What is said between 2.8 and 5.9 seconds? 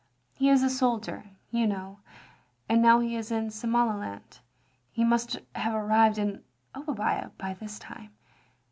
now he is in Somaliland. He must have